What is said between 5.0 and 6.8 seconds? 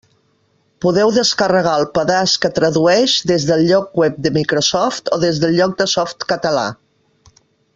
o des del lloc de Softcatalà.